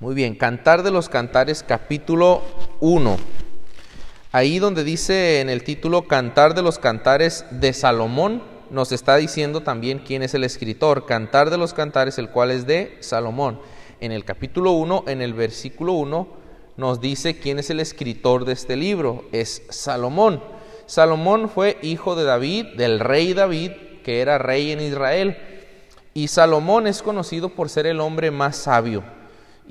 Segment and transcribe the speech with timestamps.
[0.00, 2.40] Muy bien, Cantar de los Cantares capítulo
[2.80, 3.18] 1.
[4.32, 9.60] Ahí donde dice en el título Cantar de los Cantares de Salomón, nos está diciendo
[9.60, 11.04] también quién es el escritor.
[11.04, 13.60] Cantar de los Cantares, el cual es de Salomón.
[14.00, 16.28] En el capítulo 1, en el versículo 1,
[16.78, 19.26] nos dice quién es el escritor de este libro.
[19.32, 20.42] Es Salomón.
[20.86, 23.72] Salomón fue hijo de David, del rey David,
[24.02, 25.36] que era rey en Israel.
[26.14, 29.19] Y Salomón es conocido por ser el hombre más sabio.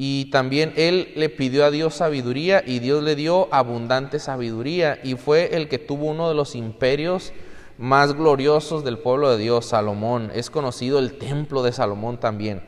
[0.01, 4.97] Y también él le pidió a Dios sabiduría y Dios le dio abundante sabiduría.
[5.03, 7.33] Y fue el que tuvo uno de los imperios
[7.77, 10.31] más gloriosos del pueblo de Dios, Salomón.
[10.33, 12.61] Es conocido el templo de Salomón también.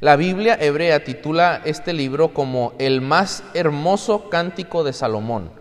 [0.00, 5.52] La Biblia hebrea titula este libro como el más hermoso cántico de Salomón.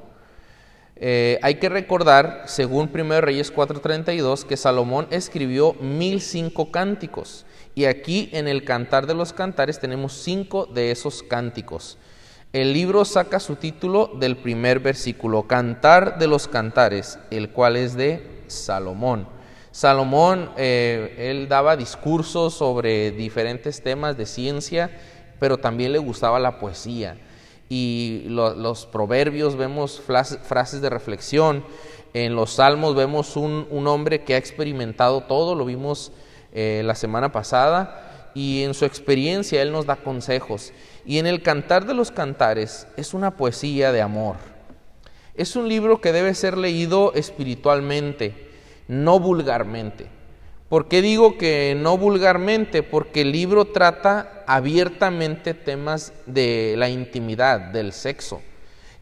[0.96, 7.46] Eh, hay que recordar, según 1 Reyes 4:32, que Salomón escribió mil cinco cánticos.
[7.75, 11.98] Y aquí en el Cantar de los Cantares tenemos cinco de esos cánticos.
[12.53, 17.96] El libro saca su título del primer versículo, Cantar de los Cantares, el cual es
[17.96, 19.27] de Salomón.
[19.71, 24.91] Salomón, eh, él daba discursos sobre diferentes temas de ciencia,
[25.40, 27.18] pero también le gustaba la poesía
[27.71, 31.63] y los proverbios vemos frases de reflexión,
[32.13, 36.12] en los salmos vemos un, hombre que ha experimentado todo, lo vimos
[36.54, 40.71] eh, la semana pasada, y en su experiencia él nos da consejos.
[41.05, 44.38] Y en el Cantar de los Cantares es una poesía de amor.
[45.35, 48.49] Es un libro que debe ser leído espiritualmente,
[48.88, 50.08] no vulgarmente.
[50.70, 52.84] ¿Por qué digo que no vulgarmente?
[52.84, 58.41] Porque el libro trata abiertamente temas de la intimidad, del sexo.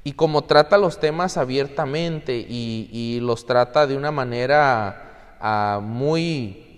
[0.03, 6.68] Y como trata los temas abiertamente y, los trata de una manera ah, muy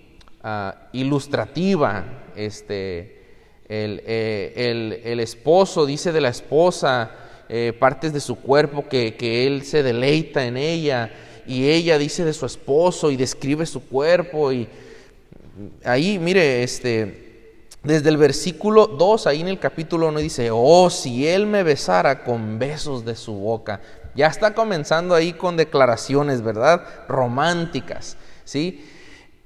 [0.42, 2.04] ah, ilustrativa,
[2.36, 3.22] este,
[3.68, 7.10] eh, el, esposo dice de la esposa
[7.48, 11.10] eh, partes de su cuerpo que, que él se deleita en ella
[11.46, 14.68] y ella dice de su esposo y describe su cuerpo y
[15.84, 17.22] ahí mire este
[17.82, 22.22] desde el versículo 2 ahí en el capítulo 1 dice, "Oh, si él me besara
[22.22, 23.80] con besos de su boca."
[24.14, 26.84] Ya está comenzando ahí con declaraciones, ¿verdad?
[27.08, 28.84] románticas, ¿sí?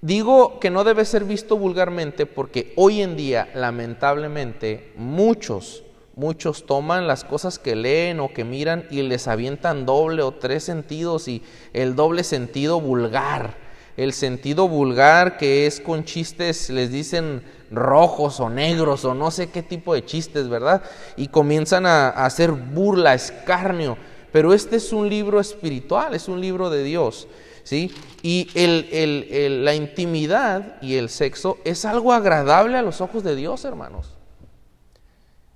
[0.00, 5.82] Digo que no debe ser visto vulgarmente porque hoy en día, lamentablemente, muchos
[6.18, 10.64] Muchos toman las cosas que leen o que miran y les avientan doble o tres
[10.64, 11.42] sentidos y
[11.74, 13.58] el doble sentido vulgar.
[13.98, 19.50] El sentido vulgar que es con chistes, les dicen rojos o negros o no sé
[19.50, 20.82] qué tipo de chistes, ¿verdad?
[21.18, 23.98] Y comienzan a, hacer burla, escarnio.
[24.32, 27.28] Pero este es un libro espiritual, es un libro de Dios.
[27.66, 27.92] ¿Sí?
[28.22, 34.14] Y la intimidad y el sexo es algo agradable a los ojos de Dios, hermanos.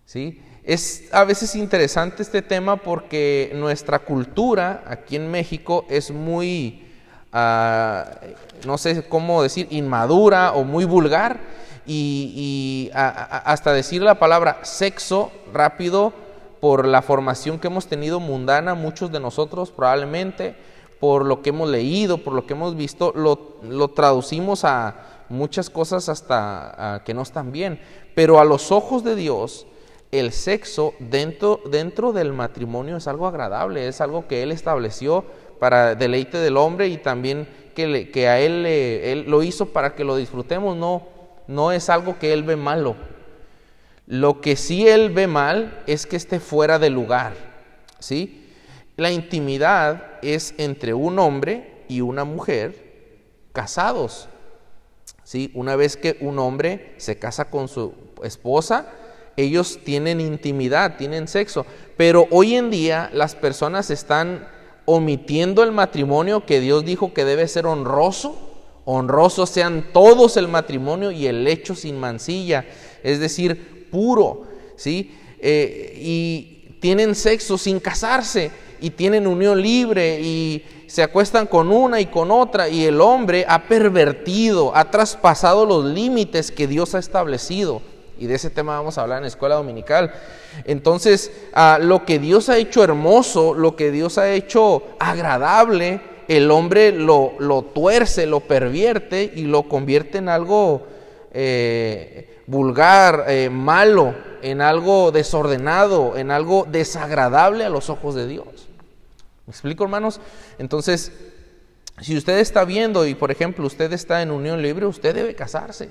[0.07, 0.43] ¿Sí?
[0.65, 6.85] Es a veces interesante este tema porque nuestra cultura aquí en México es muy,
[7.33, 8.19] ah,
[8.67, 11.39] no sé cómo decir, inmadura o muy vulgar
[11.87, 16.13] y, hasta decir la palabra sexo rápido
[16.61, 20.57] por la formación que hemos tenido mundana, muchos de nosotros probablemente,
[21.01, 26.09] por lo que hemos leído, por lo que hemos visto, lo, traducimos a muchas cosas
[26.09, 27.81] hasta que no están bien.
[28.15, 29.67] Pero a los ojos de Dios,
[30.13, 35.25] el sexo dentro, dentro del matrimonio es algo agradable, es algo que Él estableció
[35.59, 40.17] para deleite del hombre y también que, a él, él, lo hizo para que lo
[40.17, 41.07] disfrutemos, no,
[41.47, 42.97] no es algo que Él ve malo.
[44.07, 47.33] Lo que sí Él ve mal es que esté fuera de lugar,
[47.99, 48.50] ¿sí?
[49.01, 54.29] La intimidad es entre un hombre y una mujer casados,
[55.25, 55.51] ¿sí?
[55.55, 58.93] Una vez que un hombre se casa con su esposa,
[59.39, 61.65] ellos tienen intimidad, tienen sexo,
[61.97, 64.47] pero hoy en día las personas están
[64.85, 68.37] omitiendo el matrimonio que Dios dijo que debe ser honroso,
[68.85, 72.67] honroso sean todos el matrimonio y el hecho sin mancilla,
[73.03, 74.43] es decir, puro,
[74.77, 75.17] ¿sí?
[75.39, 82.01] Eh, y tienen sexo sin casarse y tienen unión libre y se acuestan con una
[82.01, 86.99] y con otra y el hombre ha pervertido, ha traspasado los límites que Dios ha
[86.99, 87.83] establecido
[88.21, 90.13] y de ese tema vamos a hablar en la escuela dominical.
[90.67, 91.33] Entonces,
[91.81, 97.33] lo que Dios ha hecho hermoso, lo que Dios ha hecho agradable, el hombre lo,
[97.39, 100.83] lo tuerce, lo pervierte y lo convierte en algo
[101.33, 108.69] eh, vulgar, eh, malo, en algo desordenado, en algo desagradable a los ojos de Dios.
[109.51, 110.21] ¿Me explico, hermanos?
[110.61, 111.11] Entonces,
[112.01, 115.91] si usted está viendo y, por ejemplo, usted está en unión libre, usted debe casarse.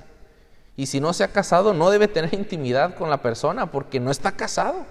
[0.78, 4.12] Y si no se ha casado, no debe tener intimidad con la persona porque no
[4.12, 4.86] está casado.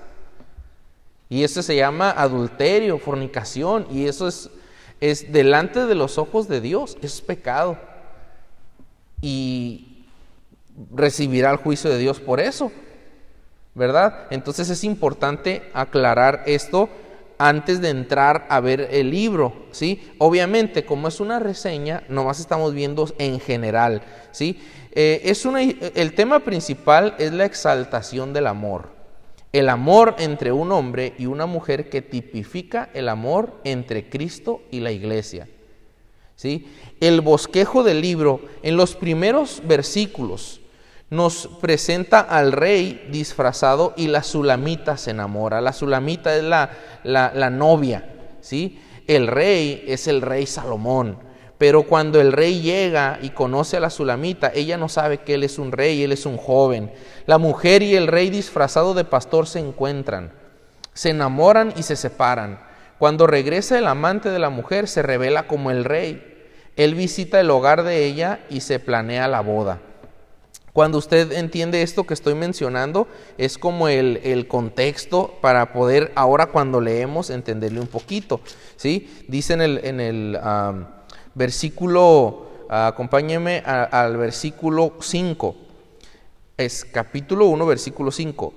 [1.31, 4.51] Y eso se llama adulterio, fornicación, y eso es,
[5.01, 7.79] es delante de los ojos de Dios, es pecado.
[9.23, 10.05] Y
[10.95, 12.71] recibirá el juicio de Dios por eso,
[13.75, 14.27] ¿verdad?
[14.29, 16.91] Entonces es importante aclarar esto
[17.39, 20.03] antes de entrar a ver el libro, ¿sí?
[20.19, 24.03] Obviamente, como es una reseña, nomás estamos viendo en general,
[24.33, 24.59] ¿sí?
[24.93, 28.91] Eh, es una, el tema principal es la exaltación del amor.
[29.53, 34.81] El amor entre un hombre y una mujer que tipifica el amor entre Cristo y
[34.81, 35.49] la iglesia.
[36.39, 36.67] ¿sí?
[37.01, 40.61] El bosquejo del libro, en los primeros versículos,
[41.11, 45.61] nos presenta al rey disfrazado y la sulamita se enamora.
[45.61, 46.71] La sulamita es la,
[47.05, 48.09] la, la novia,
[48.41, 48.81] ¿sí?
[49.07, 51.29] El rey es el rey Salomón.
[51.59, 55.43] Pero cuando el rey llega y conoce a la Sulamita, ella no sabe que él
[55.43, 56.93] es un rey, él es un joven.
[57.27, 60.33] La mujer y el rey disfrazado de pastor se encuentran,
[60.95, 62.61] se enamoran y se separan.
[63.01, 66.25] Cuando regresa el amante de la mujer, se revela como el rey.
[66.77, 69.81] Él visita el hogar de ella y se planea la boda.
[70.79, 76.47] Cuando usted entiende esto que estoy mencionando, es como el, el, contexto para poder ahora
[76.47, 78.41] cuando leemos entenderle un poquito.
[78.77, 79.11] ¿sí?
[79.27, 80.39] Dice en el, en el
[81.35, 85.57] versículo, acompáñeme al versículo 5.
[86.57, 88.55] Es capítulo 1, versículo 5.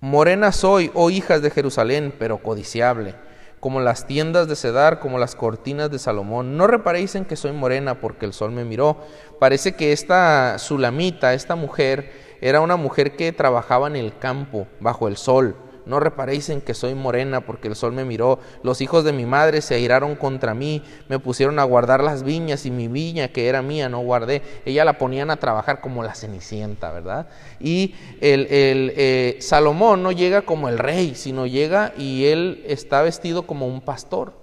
[0.00, 3.14] Morena soy, oh hijas de Jerusalén, pero codiciable,
[3.62, 6.56] como las tiendas de Cedar, como las cortinas de Salomón.
[6.56, 8.96] No reparéis en que soy morena porque el sol me miró.
[9.38, 12.10] Parece que esta Sulamita, esta mujer,
[12.40, 15.54] era una mujer que trabajaba en el campo, bajo el sol
[15.86, 18.38] no reparéis en que soy morena, porque el sol me miró.
[18.62, 22.66] Los hijos de mi madre se airaron contra mí, me pusieron a guardar las viñas
[22.66, 24.42] y mi viña que era mía no guardé.
[24.64, 27.28] Ella la ponían a trabajar como la cenicienta, ¿verdad?
[27.60, 33.46] Y el, eh, Salomón no llega como el rey, sino llega y él está vestido
[33.46, 34.40] como un pastor.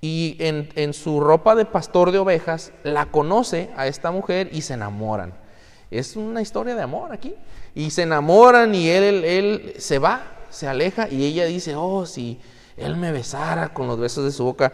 [0.00, 4.74] Y en, su ropa de pastor de ovejas la conoce a esta mujer y se
[4.74, 5.34] enamoran.
[5.90, 7.34] Es una historia de amor aquí.
[7.74, 12.38] Y se enamoran y él se va se aleja y ella dice, oh, si
[12.76, 14.72] él me besara con los besos de su boca,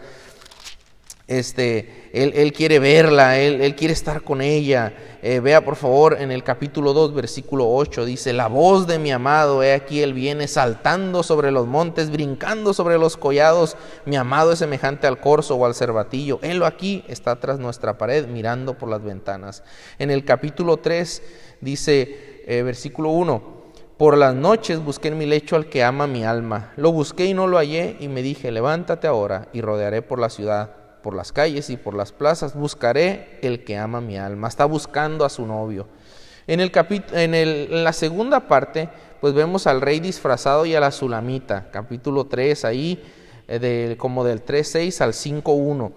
[1.27, 4.93] este, él, él quiere verla, él, él, quiere estar con ella.
[5.21, 9.11] Eh, vea por favor en el capítulo 2, versículo 8, dice, la voz de mi
[9.11, 14.51] amado, he aquí, él viene saltando sobre los montes, brincando sobre los collados, mi amado
[14.51, 18.89] es semejante al corzo o al cervatillo, él aquí está tras nuestra pared, mirando por
[18.89, 19.63] las ventanas.
[19.97, 21.23] En el capítulo 3
[21.61, 23.52] dice, eh, versículo 1,
[24.03, 26.73] por las noches busqué en mi lecho al que ama mi alma.
[26.75, 30.29] Lo busqué y no lo hallé y me dije, levántate ahora y rodearé por la
[30.29, 32.53] ciudad, por las calles y por las plazas.
[32.53, 34.49] Buscaré el que ama mi alma.
[34.49, 35.87] Está buscando a su novio.
[36.47, 36.69] En, el
[37.13, 38.89] en, el, en la segunda parte,
[39.21, 41.71] pues vemos al rey disfrazado y a la sulamita.
[41.71, 43.01] Capítulo 3, ahí
[43.47, 45.93] eh, de, como del 3.6 al 5.1.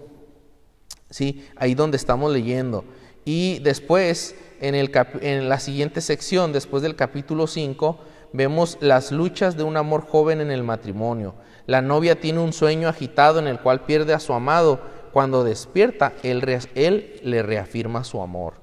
[1.09, 1.45] ¿Sí?
[1.57, 2.85] Ahí donde estamos leyendo.
[3.27, 4.89] Y después en, el
[5.19, 7.99] en la siguiente sección, después del capítulo 5,
[8.31, 11.35] vemos las luchas de un amor joven en el matrimonio.
[11.65, 14.79] La novia tiene un sueño agitado en el cual pierde a su amado.
[15.11, 16.41] Cuando despierta, él,
[16.73, 18.53] él le reafirma su amor.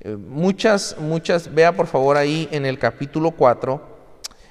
[0.00, 3.80] Eh, muchas, muchas, vea por favor ahí en el capítulo 4,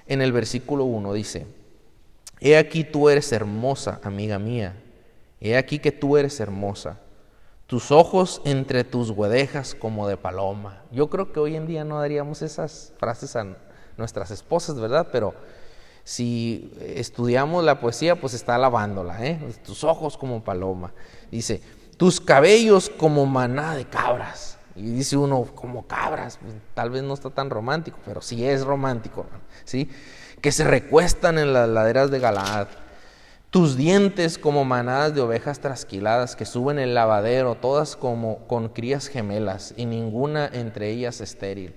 [0.07, 1.47] en el versículo 1, dice,
[2.39, 4.81] He aquí tú eres hermosa, amiga mía.
[5.41, 7.01] He aquí que tú eres hermosa
[7.73, 10.83] tus ojos entre tus guedejas como de paloma.
[10.91, 13.47] Yo creo que hoy en día no daríamos esas frases a
[13.97, 15.07] nuestras esposas, ¿verdad?
[15.11, 15.33] Pero
[16.03, 19.39] si estudiamos la poesía, pues está alabándola, ¿eh?
[19.65, 20.93] Tus ojos como paloma.
[21.31, 21.63] Dice,
[21.97, 24.59] tus cabellos como maná de cabras.
[24.75, 28.63] Y dice uno, como cabras, pues, tal vez no está tan romántico, pero sí es
[28.63, 29.25] romántico,
[29.65, 29.89] ¿sí?
[30.41, 32.67] Que se recuestan en las laderas de Galaad
[33.53, 39.05] tus dientes como manadas de ovejas trasquiladas que suben el lavadero, todas como con crías
[39.05, 41.75] gemelas, y ninguna entre ellas estéril.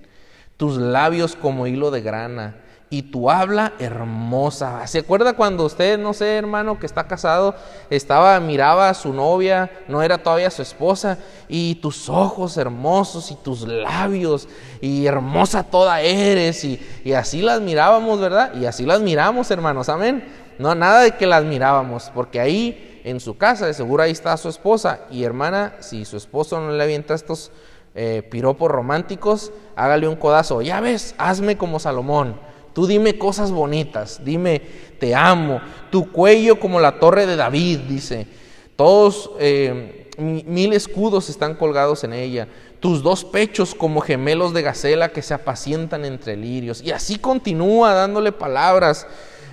[0.57, 2.55] Tus labios como hilo de grana,
[2.89, 4.87] y tu habla hermosa.
[4.87, 7.53] ¿Se acuerda cuando usted, no sé, hermano, que está casado,
[7.91, 13.35] estaba, miraba a su novia, no era todavía su esposa, y tus ojos hermosos, y
[13.35, 14.49] tus labios,
[14.81, 18.55] y hermosa toda eres, y, y así las mirábamos, ¿verdad?
[18.55, 20.46] Y así las miramos, hermanos, amén.
[20.59, 24.35] No, nada de que las mirábamos, porque ahí en su casa, de seguro ahí está
[24.37, 25.01] su esposa.
[25.09, 27.51] Y hermana, si su esposo no le avienta estos
[27.95, 30.61] eh, piropos románticos, hágale un codazo.
[30.61, 32.39] Ya ves, hazme como Salomón.
[32.73, 34.61] Tú dime cosas bonitas, dime
[34.99, 35.61] te amo.
[35.89, 38.27] Tu cuello como la torre de David, dice.
[38.75, 42.47] Todos eh, mil escudos están colgados en ella.
[42.79, 46.83] tus dos pechos como gemelos de gacela que se apacientan entre lirios.
[46.83, 49.07] Y así continúa dándole palabras.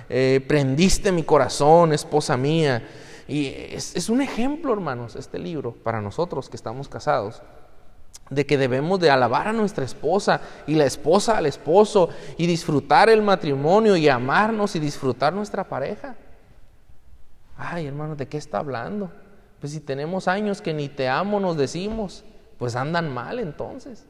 [0.09, 2.87] Eh, prendiste mi corazón, esposa mía.
[3.27, 7.41] Y es, es un ejemplo, hermanos, este libro, para nosotros que estamos casados
[8.29, 13.09] de que debemos de alabar a nuestra esposa y la esposa al esposo y disfrutar
[13.09, 16.15] el matrimonio y amarnos y disfrutar nuestra pareja.
[17.57, 19.11] Ay, hermanos, ¿de qué está hablando?
[19.59, 22.25] Pues si tenemos años que ni te amo nos decimos,
[22.57, 24.05] pues andan mal entonces.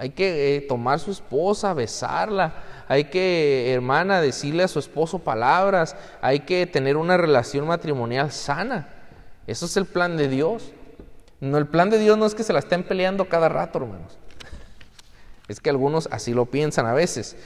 [0.00, 2.54] Hay que eh, tomar su esposa, besarla,
[2.88, 8.88] hay que, hermana, decirle a su esposo palabras, hay que tener una relación matrimonial sana.
[9.46, 10.72] Eso es el plan de Dios.
[11.38, 14.16] No, el plan de Dios no es que se la estén peleando cada rato, hermanos.
[15.48, 17.36] Es que algunos así lo piensan a veces.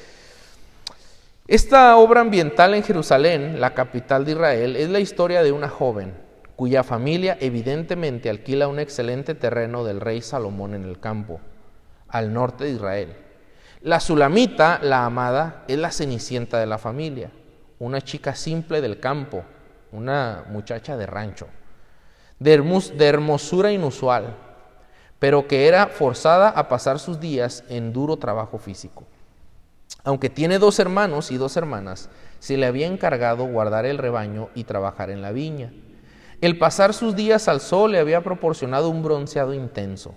[1.49, 6.15] Esta obra ambiental en Jerusalén, la capital de Israel, es la historia de una joven
[6.55, 11.41] cuya familia evidentemente alquila un excelente terreno del rey Salomón en el campo,
[12.15, 13.17] al norte de Israel.
[13.83, 17.31] La Sulamita, la amada, es la cenicienta de la familia,
[17.79, 19.45] una chica simple del campo,
[19.93, 21.49] una muchacha de rancho
[22.39, 24.37] de, hermosura inusual,
[25.19, 29.05] pero que era forzada a pasar sus días en duro trabajo físico.
[30.03, 34.65] Aunque tiene dos hermanos y dos hermanas, se le había encargado guardar el rebaño y
[34.65, 35.73] trabajar en la viña.
[36.41, 40.15] El pasar sus días al sol le había proporcionado un bronceado intenso,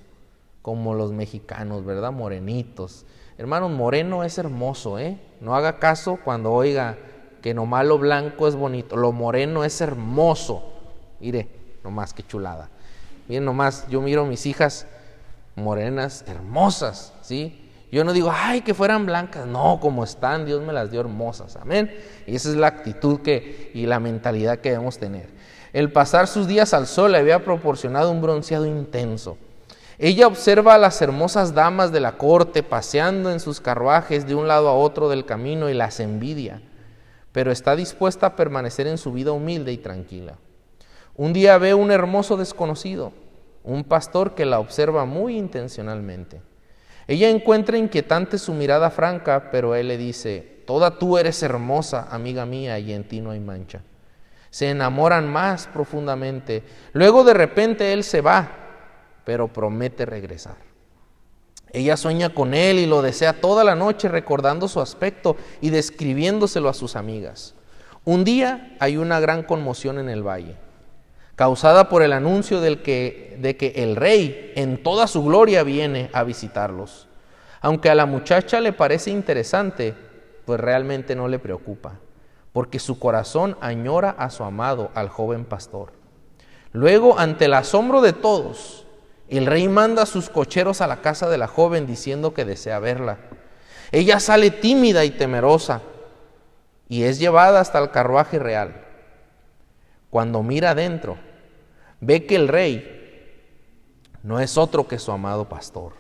[0.68, 2.12] como los mexicanos, ¿verdad?
[2.12, 3.06] Morenitos.
[3.38, 5.18] Hermanos, moreno es hermoso, ¿eh?
[5.40, 6.98] No haga caso cuando oiga
[7.42, 10.74] que nomás lo blanco es bonito, lo moreno es hermoso.
[11.22, 11.48] Mire,
[11.86, 12.70] más que chulada.
[13.30, 14.88] Miren nomás, yo miro a mis hijas
[15.56, 17.72] morenas, hermosas, ¿sí?
[17.90, 21.56] Yo no digo, ay, que fueran blancas, no, como están, Dios me las dio hermosas,
[21.56, 21.98] amén.
[22.26, 25.30] Y esa es la actitud que, y la mentalidad que debemos tener.
[25.72, 29.38] El pasar sus días al sol le había proporcionado un bronceado intenso.
[30.00, 34.48] Ella observa a las hermosas damas de la corte paseando en sus carruajes de un
[34.48, 36.62] lado a otro del camino y las envidia,
[37.32, 40.36] pero está dispuesta a permanecer en su vida humilde y tranquila.
[41.16, 43.12] Un día ve un hermoso desconocido,
[43.64, 46.42] un pastor que la observa muy intencionalmente.
[47.08, 52.46] Ella encuentra inquietante su mirada franca, pero él le dice, Toda tú eres hermosa, amiga
[52.46, 53.82] mía, y en ti no hay mancha.
[54.50, 56.62] Se enamoran más profundamente.
[56.92, 58.67] Luego de repente él se va,
[59.28, 60.56] pero promete regresar.
[61.74, 66.70] Ella sueña con él y lo desea toda la noche recordando su aspecto y describiéndoselo
[66.70, 67.54] a sus amigas.
[68.06, 70.56] Un día hay una gran conmoción en el valle
[71.36, 76.24] causada por el anuncio que, de que el rey en toda su gloria viene a
[76.24, 77.10] visitarlos.
[77.60, 79.94] Aunque a la muchacha le parece interesante,
[80.46, 82.00] pues realmente no le preocupa,
[82.54, 85.92] porque su corazón añora a su amado, al joven pastor.
[86.72, 88.87] Luego, ante el asombro de todos,
[89.30, 92.80] el rey manda a sus cocheros a la casa de la joven diciendo que desea
[92.80, 93.18] verla.
[93.92, 95.82] Ella sale tímida y temerosa
[96.88, 98.86] y es llevada hasta el carruaje real.
[100.10, 101.18] Cuando mira adentro,
[102.00, 102.94] ve que el rey
[104.24, 105.94] no es otro que su amado pastor.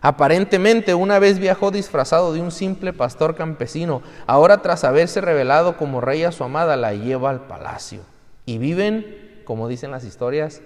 [0.00, 6.00] Aparentemente una vez viajó disfrazado de un simple pastor campesino, ahora tras haberse revelado como
[6.00, 8.02] rey a su amada, la lleva al palacio.
[8.46, 10.62] Y viven, como dicen las historias,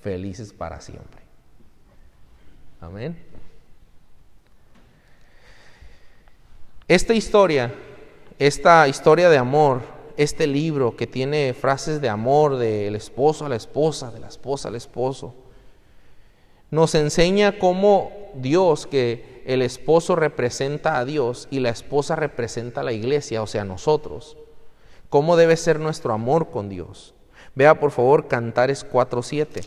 [0.00, 1.19] felices para siempre.
[2.80, 3.16] Amén.
[6.88, 7.72] Esta historia,
[8.38, 9.82] esta historia de amor,
[10.16, 14.68] este libro que tiene frases de amor del esposo a la esposa, de la esposa
[14.68, 15.34] al esposo,
[16.70, 22.84] nos enseña cómo Dios, que el esposo representa a Dios y la esposa representa a
[22.84, 24.36] la iglesia, o sea, nosotros,
[25.08, 27.14] cómo debe ser nuestro amor con Dios.
[27.54, 29.64] Vea por favor Cantares 4.7.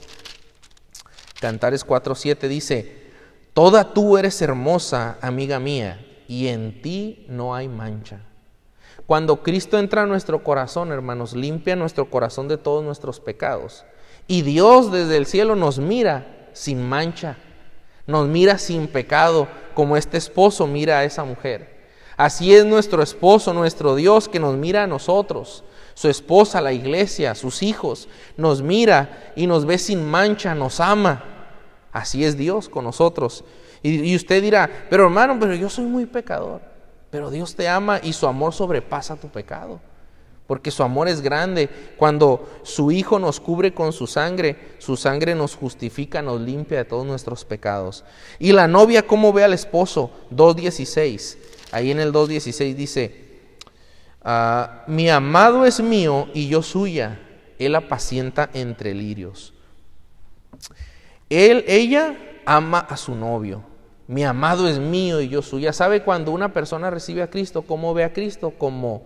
[1.39, 3.02] Cantares 4.7 dice,
[3.53, 8.21] Toda tú eres hermosa, amiga mía, y en ti no hay mancha.
[9.05, 13.85] Cuando Cristo entra a nuestro corazón, hermanos, limpia nuestro corazón de todos nuestros pecados.
[14.27, 17.37] Y Dios desde el cielo nos mira sin mancha,
[18.07, 21.73] nos mira sin pecado, como este esposo mira a esa mujer.
[22.17, 27.35] Así es nuestro esposo, nuestro Dios, que nos mira a nosotros, su esposa, la iglesia,
[27.35, 31.32] sus hijos, nos mira y nos ve sin mancha, nos ama.
[31.93, 33.45] Así es Dios con nosotros.
[33.83, 36.61] Y, usted dirá, pero hermano, pero yo soy muy pecador.
[37.11, 39.79] Pero Dios te ama y su amor sobrepasa tu pecado.
[40.47, 41.69] Porque su amor es grande.
[41.97, 46.85] Cuando su Hijo nos cubre con su sangre, su sangre nos justifica, nos limpia de
[46.85, 48.03] todos nuestros pecados.
[48.39, 50.09] Y la novia, ¿cómo ve al esposo?
[50.31, 51.37] 2.16.
[51.71, 53.25] Ahí en el 2.16 dice,
[54.23, 57.19] ah, mi amado es mío y yo suya.
[57.59, 59.53] Él apacienta entre lirios.
[61.33, 63.63] Él, ella ama a su novio.
[64.07, 65.73] Mi amado es mío y yo suya.
[65.73, 68.51] ¿Sabe cuando una persona recibe a Cristo, cómo ve a Cristo?
[68.57, 69.03] Como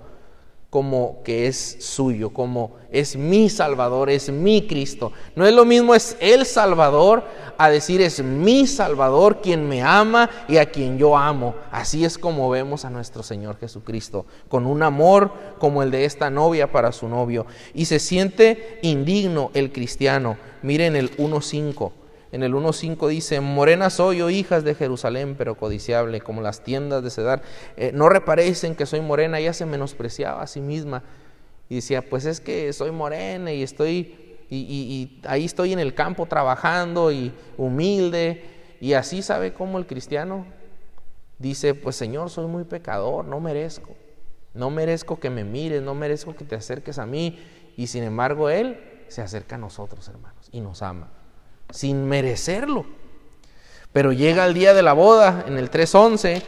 [0.69, 5.13] como que es suyo, como es mi Salvador, es mi Cristo.
[5.35, 7.23] No es lo mismo es el Salvador
[7.57, 11.55] a decir es mi Salvador quien me ama y a quien yo amo.
[11.71, 16.29] Así es como vemos a nuestro Señor Jesucristo, con un amor como el de esta
[16.29, 17.45] novia para su novio.
[17.73, 20.37] Y se siente indigno el cristiano.
[20.63, 21.91] Miren el 1.5.
[22.37, 27.01] En el 1.5 dice, morena soy, oh hijas de Jerusalén, pero codiciable, como las tiendas
[27.03, 27.41] de Cedar.
[27.77, 31.01] Eh, no reparéis en que soy morena, ella se menospreciaba a sí misma.
[31.67, 35.95] Y decía, pues es que soy morena y estoy, y, y ahí estoy en el
[35.95, 38.43] campo trabajando y humilde.
[38.79, 40.45] Y así sabe cómo el cristiano
[41.39, 43.95] dice, pues Señor, soy muy pecador, no merezco.
[44.53, 47.39] No merezco que me mires, no merezco que te acerques a mí.
[47.75, 51.16] Y sin embargo, Él se acerca a nosotros, hermanos, y nos ama
[51.69, 52.85] sin merecerlo.
[53.93, 56.41] Pero llega el día de la boda en el 3.11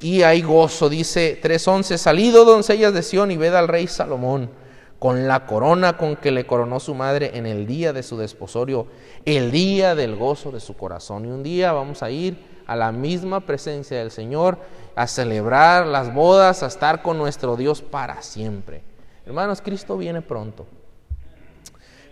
[0.00, 4.50] y hay gozo, dice 3.11, salido doncellas de Sión y ved al rey Salomón
[4.98, 8.86] con la corona con que le coronó su madre en el día de su desposorio,
[9.26, 11.26] el día del gozo de su corazón.
[11.26, 14.58] Y un día vamos a ir a la misma presencia del Señor,
[14.96, 18.82] a celebrar las bodas, a estar con nuestro Dios para siempre.
[19.26, 20.66] Hermanos, Cristo viene pronto.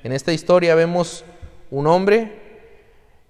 [0.04, 1.25] En esta historia vemos
[1.71, 2.42] un hombre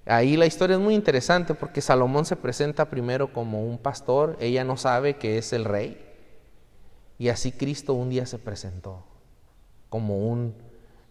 [0.06, 4.64] Ahí la historia es muy interesante porque Salomón se presenta primero como un pastor, ella
[4.64, 5.96] no sabe que es el rey.
[7.18, 9.04] Y así Cristo un día se presentó
[9.88, 10.54] como un,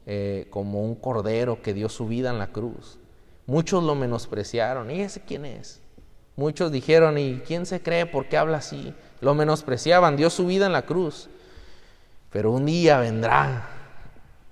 [0.05, 2.99] eh, como un cordero que dio su vida en la cruz.
[3.45, 4.91] Muchos lo menospreciaron.
[4.91, 5.79] ¿Y ese quién es?
[6.35, 8.05] Muchos dijeron, ¿y quién se cree?
[8.05, 8.93] ¿Por qué habla así?
[9.21, 11.29] Lo menospreciaban, dio su vida en la cruz.
[12.31, 13.69] Pero un día vendrá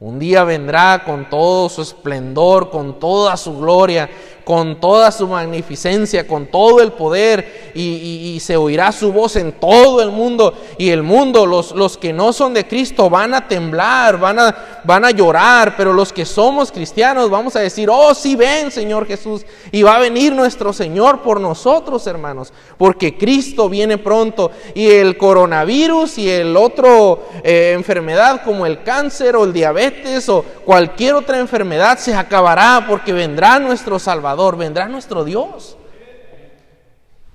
[0.01, 4.10] un día vendrá con todo su esplendor, con toda su gloria,
[4.46, 10.01] con toda su magnificencia, con todo el poder, y, se oirá su voz en todo
[10.01, 10.53] el mundo.
[10.77, 14.79] Y el mundo, los, los, que no son de Cristo, van a temblar, van a,
[14.84, 19.06] van a llorar, pero los que somos cristianos vamos a decir, oh, sí ven, Señor
[19.06, 24.88] Jesús, y va a venir nuestro Señor por nosotros, hermanos, porque Cristo viene pronto, y
[24.88, 31.15] el coronavirus y el otro eh, enfermedad como el cáncer o el diabetes o cualquier
[31.15, 35.78] otra enfermedad se acabará porque vendrá nuestro Salvador vendrá nuestro Dios.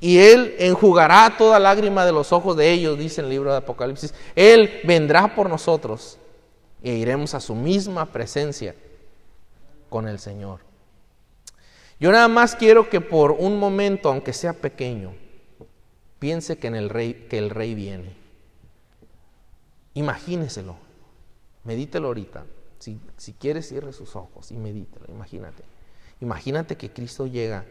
[0.00, 4.12] Y Él enjugará toda lágrima de los ojos de ellos, dice el libro de Apocalipsis.
[4.36, 6.18] Él vendrá por nosotros
[6.84, 8.76] e iremos a su misma presencia
[9.88, 10.60] con el Señor.
[11.98, 15.14] Yo nada más quiero que por un momento, aunque sea pequeño,
[16.18, 18.14] piense que, en el, rey, que el rey viene.
[19.94, 20.76] Imagíneselo,
[21.64, 22.44] medítelo ahorita.
[22.78, 25.64] Si, si quiere, cierre sus ojos y medítelo, imagínate.
[26.20, 27.64] Imagínate que Cristo llega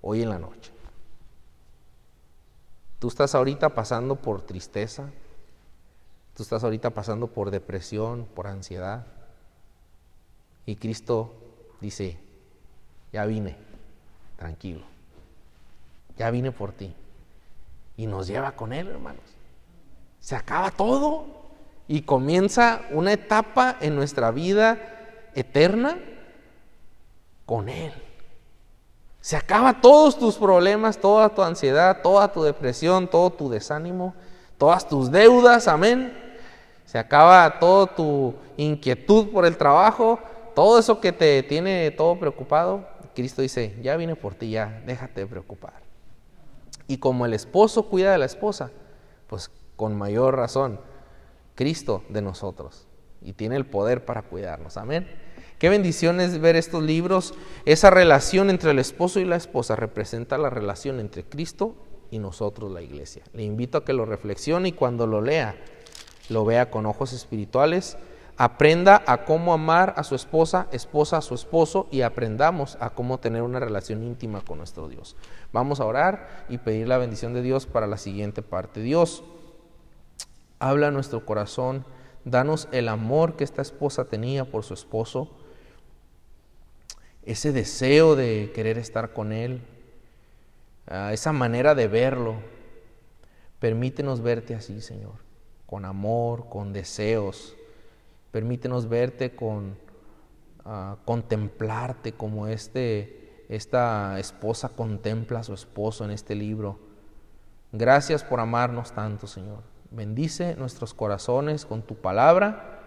[0.00, 0.72] hoy en la noche.
[2.98, 5.10] Tú estás ahorita pasando por tristeza,
[6.38, 9.04] tú estás ahorita pasando por depresión, por ansiedad.
[10.66, 11.34] Y Cristo
[11.80, 12.16] dice,
[13.12, 13.56] ya vine,
[14.36, 14.84] tranquilo,
[16.16, 16.94] ya vine por ti.
[17.96, 19.24] Y nos lleva con Él, hermanos.
[20.20, 21.26] Se acaba todo
[21.88, 24.78] y comienza una etapa en nuestra vida
[25.34, 25.98] eterna
[27.46, 27.92] con Él.
[29.20, 34.14] Se acaba todos tus problemas, toda tu ansiedad, toda tu depresión, todo tu desánimo,
[34.56, 36.27] todas tus deudas, amén.
[36.88, 40.18] Se acaba toda tu inquietud por el trabajo,
[40.54, 42.88] todo eso que te tiene todo preocupado.
[43.14, 45.82] Cristo dice, ya vine por ti, ya, déjate preocupar.
[46.86, 48.70] Y como el esposo cuida de la esposa,
[49.26, 50.80] pues con mayor razón,
[51.54, 52.86] Cristo de nosotros.
[53.20, 55.06] Y tiene el poder para cuidarnos, amén.
[55.58, 57.34] Qué bendición es ver estos libros.
[57.66, 61.74] Esa relación entre el esposo y la esposa representa la relación entre Cristo
[62.10, 63.24] y nosotros, la iglesia.
[63.34, 65.54] Le invito a que lo reflexione y cuando lo lea,
[66.28, 67.96] lo vea con ojos espirituales.
[68.36, 73.18] Aprenda a cómo amar a su esposa, esposa a su esposo y aprendamos a cómo
[73.18, 75.16] tener una relación íntima con nuestro Dios.
[75.52, 78.80] Vamos a orar y pedir la bendición de Dios para la siguiente parte.
[78.80, 79.24] Dios,
[80.60, 81.84] habla a nuestro corazón,
[82.24, 85.30] danos el amor que esta esposa tenía por su esposo
[87.28, 89.60] ese deseo de querer estar con Él,
[91.12, 92.36] esa manera de verlo.
[93.58, 95.16] Permítenos verte así, Señor,
[95.68, 97.54] con amor, con deseos.
[98.30, 99.76] Permítenos verte con
[100.64, 106.78] ah, contemplarte como este, esta esposa contempla a su esposo en este libro.
[107.70, 109.62] Gracias por amarnos tanto, Señor.
[109.90, 112.80] Bendice nuestros corazones con tu palabra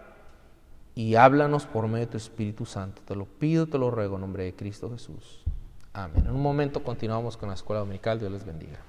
[0.96, 3.04] y háblanos por medio de tu Espíritu Santo.
[3.06, 5.44] Te lo pido, te lo ruego en nombre de Cristo Jesús.
[5.94, 6.26] Amén.
[6.26, 8.20] En un momento continuamos con la escuela dominical.
[8.20, 8.80] Dios les bendiga.